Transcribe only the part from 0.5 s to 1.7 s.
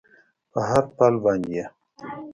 په هر پل باندې یې